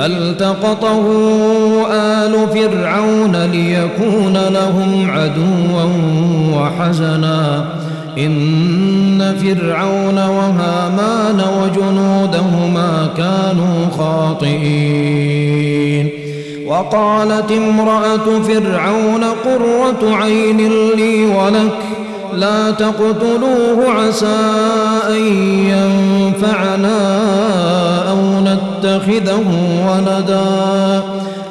[0.00, 1.04] فالتقطه
[1.92, 5.84] آل فرعون ليكون لهم عدوا
[6.54, 7.64] وحزنا.
[8.18, 15.40] إن فرعون وهامان وجنودهما كانوا خاطئين.
[16.66, 20.56] وقالت امرأة فرعون قرة عين
[20.96, 21.78] لي ولك
[22.34, 24.40] لا تقتلوه عسى
[25.08, 25.22] أن
[25.66, 26.98] ينفعنا
[28.10, 28.39] أو
[28.80, 29.44] نتخذه
[29.88, 31.02] ولدا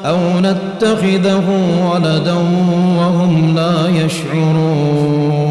[0.05, 1.43] أو نتخذه
[1.93, 2.37] ولدا
[2.99, 3.75] وهم لا
[4.05, 5.49] يشعرون.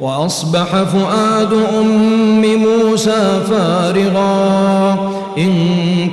[0.00, 4.92] وأصبح فؤاد أم موسى فارغا
[5.38, 5.52] إن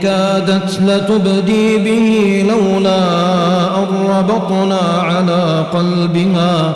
[0.01, 3.03] كادت لتبدي به لولا
[3.77, 6.75] أن ربطنا على قلبها.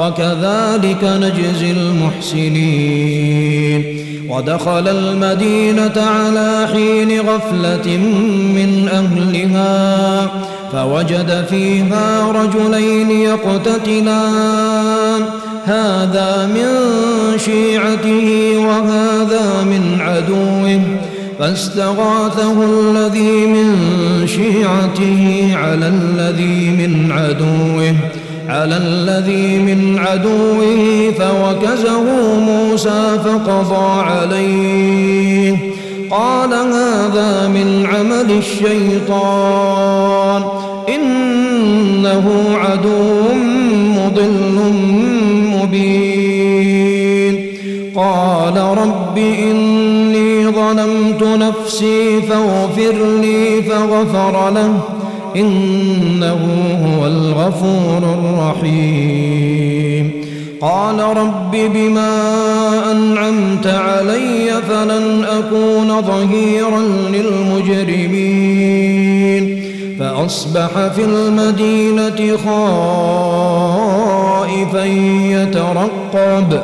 [0.00, 3.30] وكذلك نجزي المحسنين.
[4.28, 7.96] ودخل المدينة على حين غفلة
[8.56, 10.30] من أهلها
[10.72, 14.60] فوجد فيها رجلين يقتتلان.
[15.64, 16.66] هذا من
[17.38, 20.80] شيعته وهذا من عدوه
[21.38, 23.76] فاستغاثه الذي من
[24.26, 27.94] شيعته على الذي من عدوه.
[28.50, 32.02] على الذي من عدوه فوكزه
[32.40, 35.56] موسى فقضى عليه.
[36.10, 40.42] قال هذا من عمل الشيطان.
[40.88, 43.34] إنه عدو
[43.96, 44.56] مضل
[45.56, 47.34] مبين.
[47.96, 54.99] قال رب إني ظلمت نفسي فاغفر لي فغفر له.
[55.36, 56.40] إنه
[56.84, 60.10] هو الغفور الرحيم.
[60.60, 62.12] قال رب بما
[62.92, 66.82] أنعمت علي فلن أكون ظهيرا
[67.12, 68.70] للمجرمين.
[70.00, 74.84] فأصبح في المدينة خائفا
[75.30, 76.60] يترقب.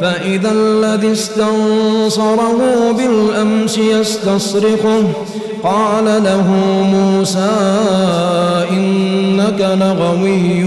[0.00, 2.58] فإذا الذي استنصره
[2.92, 5.04] بالأمس يستصرخه.
[5.64, 6.52] قال له
[6.92, 7.50] موسى
[8.70, 10.64] إنك لغوي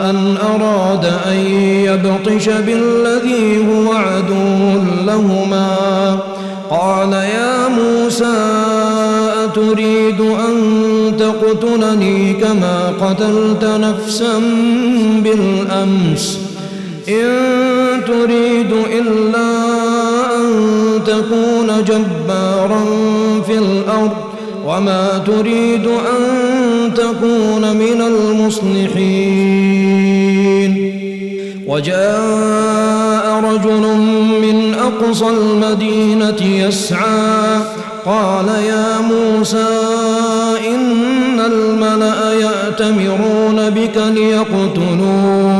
[0.09, 1.37] أن أراد أن
[1.85, 6.17] يبطش بالذي هو عدو لهما
[6.69, 8.35] قال يا موسى
[9.43, 10.55] أتريد أن
[11.17, 14.39] تقتلني كما قتلت نفسا
[15.23, 16.39] بالأمس؟
[17.09, 17.29] إن
[18.07, 19.72] تريد إلا
[21.05, 22.83] تكون جبارا
[23.47, 24.11] في الأرض
[24.67, 29.33] وما تريد أن تكون من المصلحين.
[31.67, 33.83] وجاء رجل
[34.41, 37.59] من أقصى المدينة يسعى
[38.05, 39.67] قال يا موسى
[40.67, 45.52] إن الملأ يأتمرون بك ليقتلوك.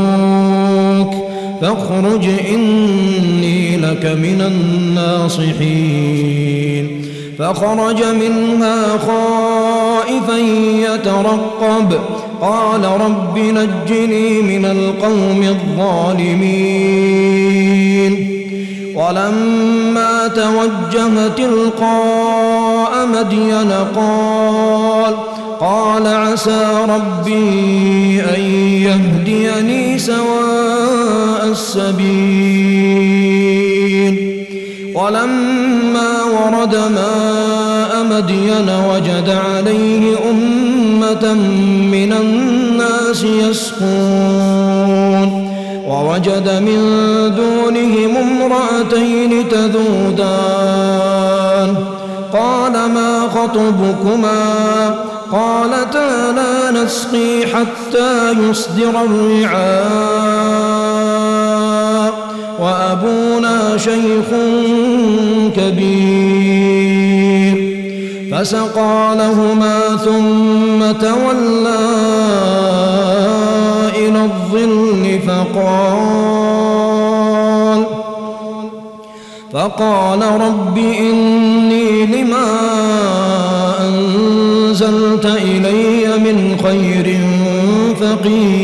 [1.63, 5.53] فاخرج إني لك من الناصحين.
[7.39, 10.37] فخرج منها خائفا
[10.77, 11.93] يترقب.
[12.41, 16.63] قال رب نجني من القوم الظالمين.
[18.95, 25.13] ولما توجه تلقاء مدين قال
[25.59, 28.41] قال عسى ربي أن
[28.81, 30.62] يهديني سواء
[31.51, 32.53] السبيل.
[34.95, 41.33] ولما ورد ماء مدين وجد عليه أمة
[41.91, 44.53] من الناس يسقون.
[45.87, 46.79] ووجد من
[47.35, 50.33] دونهم امرأتين تذودان.
[52.33, 54.43] قال ما خطبكما؟
[55.31, 60.92] قالتا لا نسقي حتى يصدر الرعاء.
[62.63, 64.29] وأبونا شيخ
[65.55, 67.03] كبير.
[68.31, 71.85] فسقى لهما ثم تولى
[73.97, 76.63] إلى الظل فقال
[79.53, 82.47] فقال رب إني لما
[83.79, 87.07] أنزلت إلي من خير
[88.01, 88.63] فقير.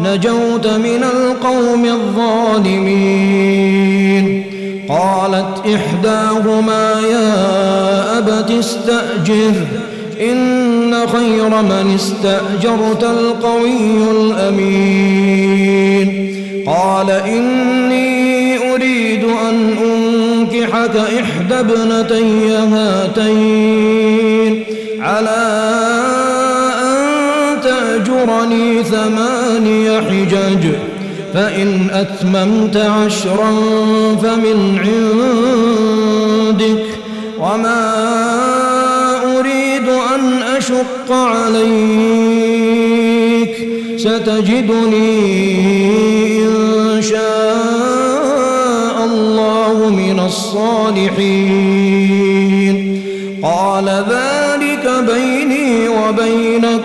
[0.00, 3.32] نجوت من القوم الظالمين.
[4.88, 9.54] قالت إحداهما يا أبت استأجر
[10.20, 16.08] إن خير من استأجرت القوي الأمين.
[16.66, 23.72] قال إني أريد أن أنكحك إحدى ابنتي هاتين
[25.00, 25.62] على
[28.12, 30.66] تأجرني ثماني حجج
[31.34, 33.50] فإن أتممت عشرا
[34.22, 34.78] فمن
[36.52, 36.84] عندك
[37.38, 37.82] وما
[39.38, 41.72] أريد أن أشق عليك
[43.96, 45.18] ستجدني
[46.44, 51.72] إن شاء الله من الصالحين.
[53.42, 56.84] قال ذلك بيني وبينك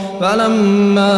[0.21, 1.15] فلما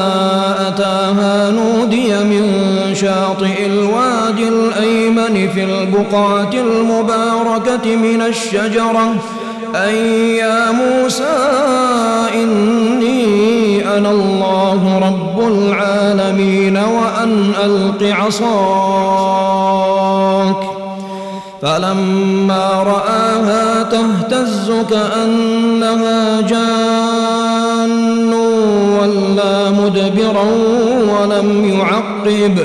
[0.68, 2.46] أتاها نودي من
[2.94, 9.16] شاطئ الوادي الأيمن في البقعة المباركة من الشجرة
[9.76, 11.38] أي يا موسى
[12.34, 19.44] إني أنا الله رب العالمين وأن ألق عصاك.
[21.62, 26.93] فلما رآها تهتز كأنها جان
[30.04, 30.44] مدبرا
[31.20, 32.58] ولم يعقب.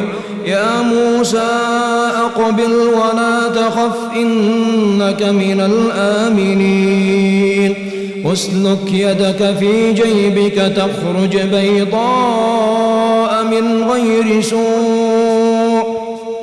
[0.47, 1.49] يا موسى
[2.25, 5.61] أقبل ولا تخف إنك من
[6.41, 7.75] الآمنين.
[8.33, 15.99] أسلك يدك في جيبك تخرج بيضاء من غير سوء.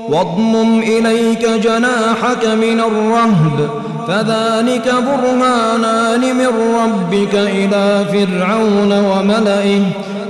[0.10, 3.70] واضمم إليك جناحك من الرهب
[4.08, 6.48] فذلك برهانان من
[6.84, 9.82] ربك إلى فرعون وملئه.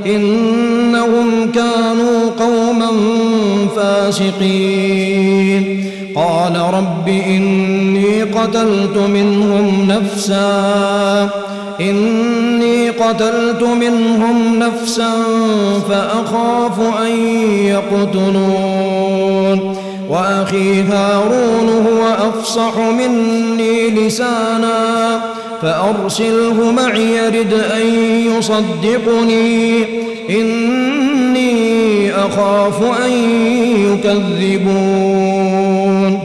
[0.05, 2.91] إنهم كانوا قوما
[3.75, 5.85] فاسقين.
[6.15, 11.29] قال رب إني قتلت منهم نفسا.
[11.81, 15.11] إني قتلت منهم نفسا
[15.89, 17.11] فأخاف أن
[17.65, 19.59] يقتلون.
[20.09, 25.34] وأخي هارون هو أفصح مني لسانا.
[25.61, 27.85] فأرسله معي يرد أن
[28.37, 29.83] يصدقني.
[30.29, 33.11] إني أخاف أن
[33.93, 36.19] يكذبون.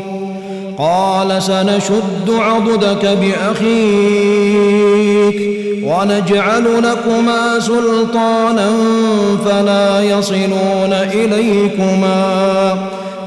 [0.79, 4.31] قال سنشد عضدك بأخيك
[5.85, 8.71] ونجعل لكما سلطانا
[9.45, 12.77] فلا يصلون إليكما.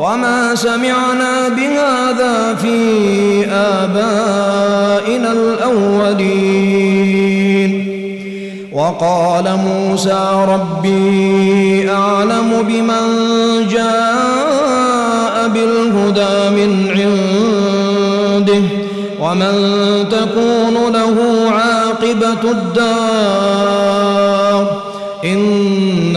[0.00, 2.76] وما سمعنا بهذا في
[3.52, 6.90] آبائنا الأولين.
[8.72, 13.06] وقال موسى ربي أعلم بمن
[13.68, 18.62] جاء بالهدى من عنده
[19.20, 19.54] ومن
[20.10, 21.16] تكون له
[21.50, 24.00] عاقبة الدار.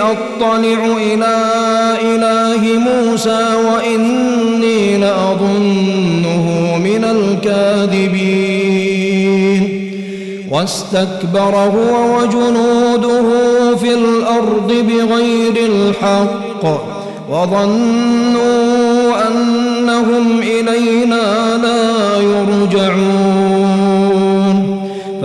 [0.00, 1.36] أطلع إلى
[2.02, 6.44] إله موسى وإني لأظنه
[6.84, 8.76] من الكاذبين.
[10.50, 13.26] واستكبر هو وجنوده
[13.76, 16.64] في الأرض بغير الحق
[17.30, 18.66] وظنوا
[19.28, 23.25] أنهم إلينا لا يرجعون.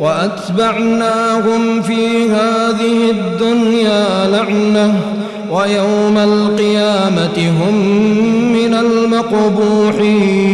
[0.00, 4.94] وأتبعناهم في هذه الدنيا لعنة
[5.50, 7.74] ويوم القيامة هم
[8.52, 10.46] من المقبوحين.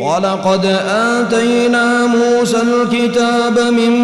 [0.00, 3.94] ولقد آتينا موسى الكتاب من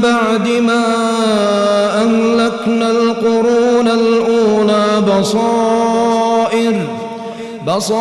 [0.00, 0.84] بعد ما
[2.02, 6.74] أهلكنا القرون الأولى بصائر
[7.66, 7.94] بصائر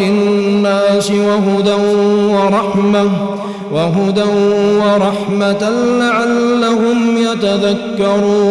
[0.00, 1.74] للناس وهدى
[2.34, 3.10] ورحمة
[3.72, 4.28] وهدى
[4.82, 8.48] ورحمة لعلهم يتذكرون.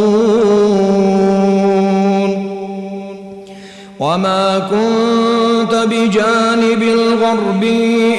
[4.00, 7.64] وما كنت بجانب الغرب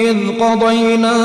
[0.01, 1.17] إذ قضينا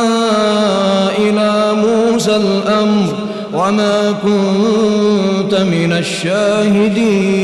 [1.18, 3.14] إلى موسى الأمر
[3.54, 7.44] وما كنت من الشاهدين.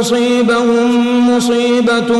[0.00, 2.10] تصيبهم مصيبة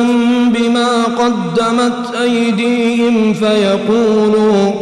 [0.54, 4.72] بما قدمت أيديهم فيقولوا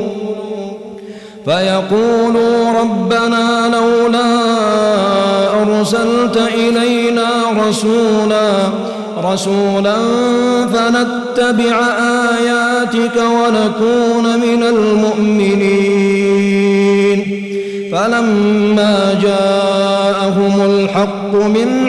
[1.45, 4.26] فيقولوا ربنا لولا
[5.62, 7.29] أرسلت إلينا
[7.69, 8.50] رسولا
[9.33, 9.97] رسولا
[10.73, 11.76] فنتبع
[12.38, 16.17] آياتك ونكون من المؤمنين.
[17.93, 21.88] فلما جاءهم الحق من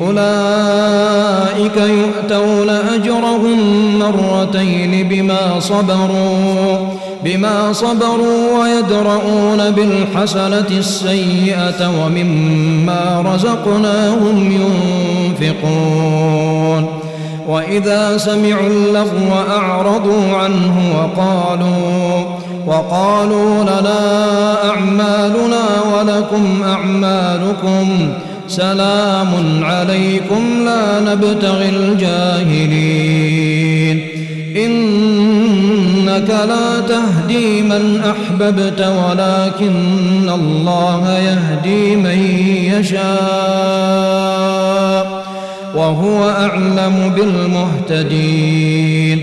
[0.00, 3.58] أولئك يؤتون أجرهم
[3.98, 6.78] مرتين بما صبروا
[7.24, 14.60] بما صبروا ويدرؤون بالحسنة السيئة ومما رزقناهم
[15.40, 16.86] ينفقون.
[17.48, 22.24] وإذا سمعوا اللغو أعرضوا عنه وقالوا
[22.66, 24.00] وقالوا لنا
[24.70, 25.64] أعمالنا
[25.96, 28.12] ولكم أعمالكم.
[28.48, 33.28] سلام عليكم لا نبتغي الجاهلين.
[34.56, 42.18] إنك لا تهدي من أحببت ولكن الله يهدي من
[42.78, 43.08] يشاء
[45.74, 49.22] وهو أعلم بالمهتدين.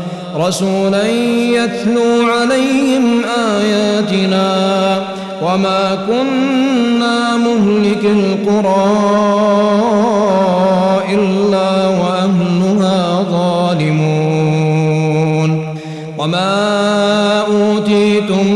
[0.35, 3.21] رسولا يتلو عليهم
[3.59, 4.47] آياتنا
[5.43, 8.85] وما كنا مهلك القرى
[11.13, 14.51] إلا وأهلها ظالمون.
[16.17, 16.51] وما
[17.39, 18.47] أوتيتم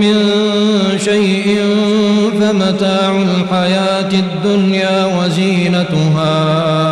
[0.00, 0.16] من
[0.98, 1.58] شيء
[2.40, 6.91] فمتاع الحياة الدنيا وزينتها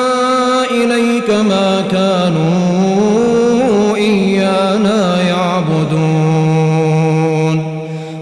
[1.31, 3.21] ما كانوا
[3.95, 6.51] إيانا يعبدون.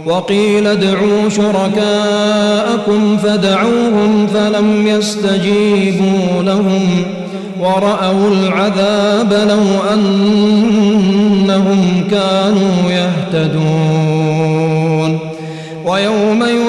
[0.05, 7.03] وقيل ادعوا شركاءكم فدعوهم فلم يستجيبوا لهم
[7.59, 10.87] ورأوا العذاب لو أنهم
[12.11, 14.39] كانوا يهتدون.
[15.85, 16.68] ويوم يناديهم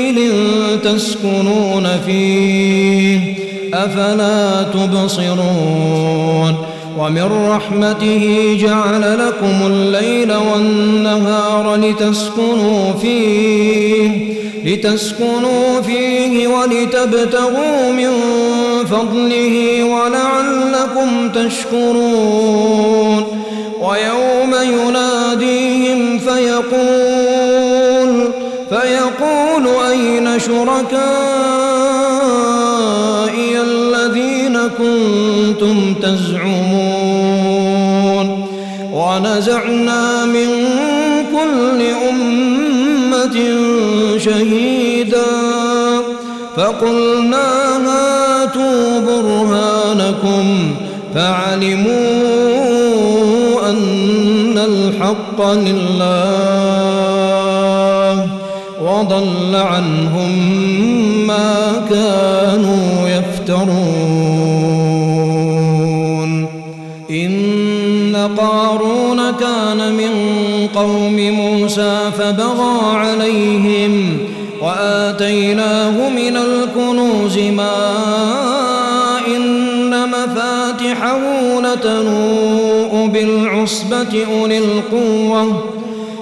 [0.95, 3.19] تسكنون فيه
[3.73, 6.55] أفلا تبصرون
[6.97, 14.33] ومن رحمته جعل لكم الليل والنهار لتسكنوا فيه
[14.65, 18.11] لتسكنوا فيه ولتبتغوا من
[18.85, 22.61] فضله ولعلكم تشكرون
[23.81, 27.20] ويوم يناديهم فيقول
[28.71, 31.01] فيقول أين شركائي
[33.61, 37.41] الذين كنتم تزعمون
[38.93, 40.47] ونزعنا من
[41.31, 43.37] كل أمة
[44.17, 45.31] شهيدا
[46.55, 50.45] فقلنا هاتوا برهانكم
[51.15, 51.91] فعلموا
[53.69, 57.00] أن الحق لله
[58.91, 60.31] وضل عنهم
[61.27, 64.01] ما كانوا يفترون.
[67.11, 70.11] إن قارون كان من
[70.75, 74.17] قوم موسى فبغى عليهم
[74.61, 77.71] وآتيناه من الكنوز ما
[79.27, 81.19] إن مفاتحه
[81.61, 85.63] لتنوء بالعصبة أولي القوة.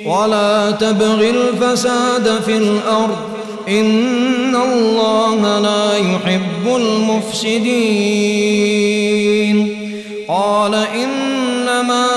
[0.05, 3.17] ولا تبغ الفساد في الأرض.
[3.69, 7.85] إن الله لا يحب المفسدين.
[10.27, 12.07] قال إنما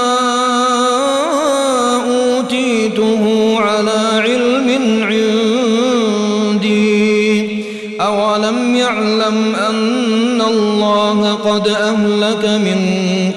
[11.59, 12.79] قد أهلك من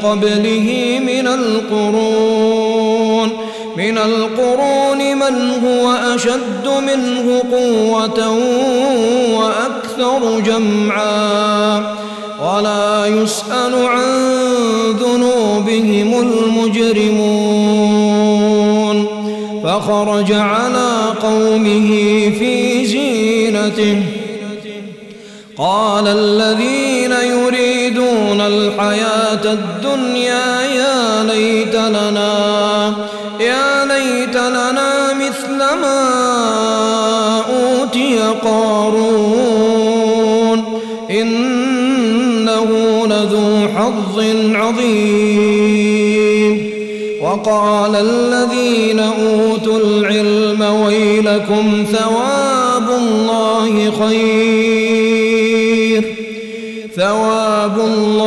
[0.03, 3.29] قبله من القرون.
[3.77, 8.37] من القرون من هو أشد منه قوة
[9.37, 11.95] وأكثر جمعا.
[12.41, 14.31] ولا يسأل عن
[14.91, 17.47] ذنوبهم المجرمون.
[19.63, 21.89] فخرج على قومه
[22.39, 24.03] في زينته.
[25.57, 27.70] قال الذين يريدون
[28.51, 32.93] الحياة الدنيا يا ليت لنا
[33.39, 36.01] يا ليت لنا مثل ما
[37.49, 39.81] أوتي قارون.
[41.11, 42.67] إنه
[43.07, 44.17] لذو حظ
[44.55, 45.91] عظيم.
[47.21, 54.60] وقال الذين أوتوا العلم ويلكم ثواب الله خير.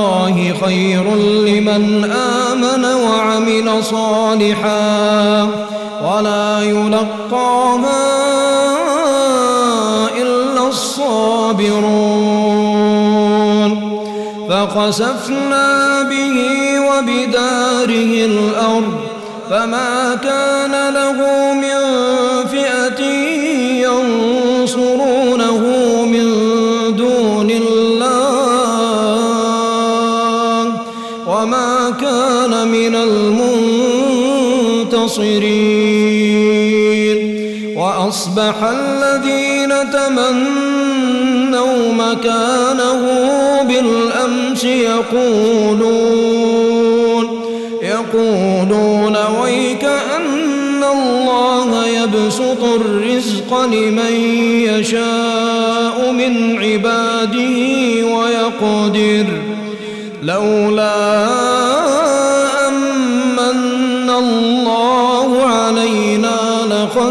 [0.05, 1.05] الله خير
[1.49, 5.49] لمن آمن وعمل صالحا
[6.05, 8.05] ولا يلقاها
[10.23, 12.25] إلا الصابرون.
[14.49, 16.37] فخسفنا به
[16.81, 18.95] وبداره الأرض
[19.51, 21.19] فما كان له
[21.55, 21.74] من
[38.15, 43.03] وأصبح الذين تمنوا مكانه
[43.63, 46.05] بالأمس يقولون
[47.83, 54.15] يقولون ويك أن الله يبسط الرزق لمن
[54.69, 57.59] يشاء من عباده
[58.15, 59.27] ويقدر
[60.23, 61.84] لولا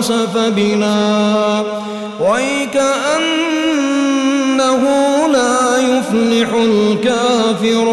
[0.03, 1.63] لخسف بنا
[2.19, 2.83] ويكأنه
[5.33, 7.83] لا يفلح الكافرون.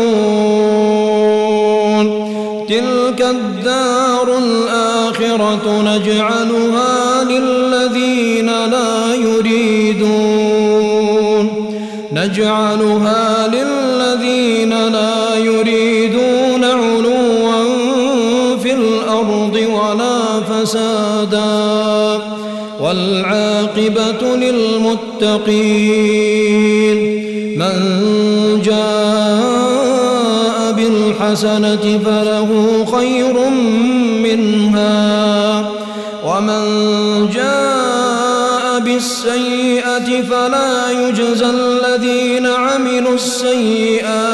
[2.69, 10.71] تلك الدار الآخرة نجعلها للذين لا يريدون.
[12.13, 13.40] نجعلها
[22.81, 25.71] والعاقبة للمتقين
[27.59, 27.77] من
[28.65, 30.01] جاء
[30.73, 32.51] بالحسنة فله
[32.97, 33.49] خير
[34.23, 35.71] منها
[36.25, 36.65] ومن
[37.35, 44.30] جاء بالسيئة فلا يجزى الذين عملوا السيئات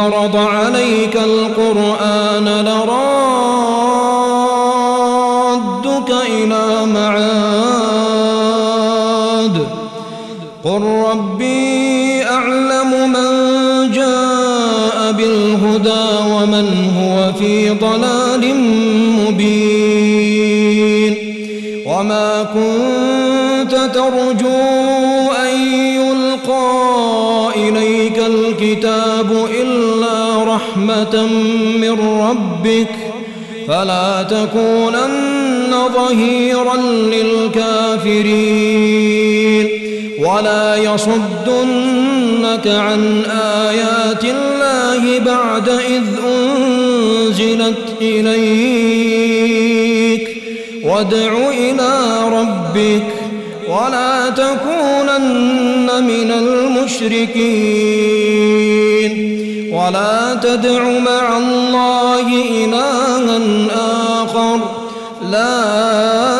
[0.00, 2.90] فرض عليك القرآن لرادك
[6.28, 7.60] إلى معاد.
[10.64, 13.30] قل ربي أعلم من
[13.92, 16.66] جاء بالهدى ومن
[16.98, 18.54] هو في ضلال
[19.18, 21.14] مبين.
[21.86, 24.60] وما كنت ترجو
[25.42, 25.52] أن
[25.94, 26.70] يلقى
[27.56, 28.99] إليك الكتاب
[29.62, 31.26] إلا رحمة
[31.80, 32.88] من ربك
[33.68, 36.76] فلا تكونن ظهيرا
[37.56, 38.40] للكافرين
[40.18, 43.22] ولا يصدنك عن
[43.68, 49.50] آيات الله بعد إذ أنزلت إليك
[50.84, 53.04] وادع إلى ربك
[53.68, 58.19] ولا تكونن من المشركين
[59.90, 62.26] ولا تدع مع الله
[62.64, 63.18] إلها
[64.22, 64.60] آخر.
[65.30, 66.39] لا